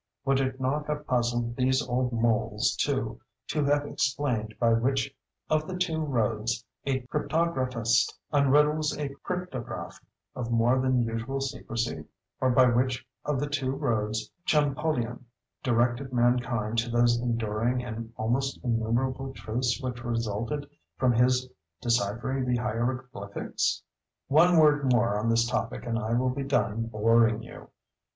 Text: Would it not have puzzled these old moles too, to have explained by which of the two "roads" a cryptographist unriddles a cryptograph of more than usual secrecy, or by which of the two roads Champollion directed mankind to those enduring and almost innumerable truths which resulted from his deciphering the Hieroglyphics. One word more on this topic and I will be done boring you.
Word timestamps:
Would 0.25 0.39
it 0.39 0.59
not 0.59 0.87
have 0.87 1.05
puzzled 1.05 1.55
these 1.55 1.87
old 1.87 2.11
moles 2.11 2.75
too, 2.75 3.19
to 3.49 3.63
have 3.65 3.85
explained 3.85 4.55
by 4.59 4.73
which 4.73 5.15
of 5.47 5.67
the 5.67 5.77
two 5.77 5.99
"roads" 5.99 6.65
a 6.87 7.01
cryptographist 7.01 8.11
unriddles 8.33 8.97
a 8.97 9.13
cryptograph 9.21 10.03
of 10.35 10.49
more 10.49 10.79
than 10.79 11.03
usual 11.03 11.39
secrecy, 11.39 12.03
or 12.39 12.49
by 12.49 12.65
which 12.65 13.05
of 13.25 13.39
the 13.39 13.45
two 13.45 13.73
roads 13.73 14.31
Champollion 14.43 15.23
directed 15.61 16.11
mankind 16.11 16.79
to 16.79 16.89
those 16.89 17.21
enduring 17.21 17.83
and 17.83 18.11
almost 18.17 18.59
innumerable 18.63 19.31
truths 19.35 19.79
which 19.83 20.03
resulted 20.03 20.67
from 20.97 21.13
his 21.13 21.47
deciphering 21.79 22.43
the 22.45 22.57
Hieroglyphics. 22.57 23.83
One 24.29 24.57
word 24.57 24.91
more 24.91 25.15
on 25.19 25.29
this 25.29 25.45
topic 25.47 25.85
and 25.85 25.99
I 25.99 26.13
will 26.15 26.31
be 26.31 26.41
done 26.43 26.87
boring 26.87 27.43
you. 27.43 27.67